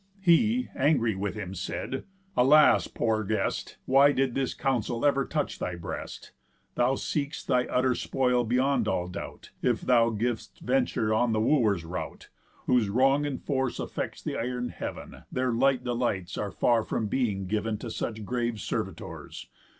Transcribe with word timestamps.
He, 0.19 0.67
angry 0.75 1.13
with 1.13 1.35
him, 1.35 1.53
said: 1.53 2.05
"Alas, 2.35 2.87
poor 2.87 3.23
guest, 3.23 3.77
Why 3.85 4.11
did 4.11 4.33
this 4.33 4.55
counsel 4.55 5.05
ever 5.05 5.25
touch 5.27 5.59
thy 5.59 5.75
breast? 5.75 6.31
Thou 6.73 6.95
seek'st 6.95 7.45
thy 7.47 7.65
utter 7.67 7.93
spoil 7.93 8.43
beyond 8.43 8.87
all 8.87 9.07
doubt, 9.07 9.51
If 9.61 9.81
thou 9.81 10.09
giv'st 10.09 10.59
venture 10.61 11.13
on 11.13 11.33
the 11.33 11.39
Wooers' 11.39 11.85
rout, 11.85 12.29
Whose 12.65 12.89
wrong 12.89 13.27
and 13.27 13.39
force 13.39 13.77
affects 13.79 14.23
the 14.23 14.37
iron 14.37 14.69
heav'n, 14.69 15.25
Their 15.31 15.51
light 15.51 15.83
delights 15.83 16.35
are 16.35 16.49
far 16.51 16.81
from 16.81 17.05
being 17.05 17.45
giv'n 17.45 17.77
To 17.81 17.91
such 17.91 18.25
grave 18.25 18.59
servitors. 18.59 19.49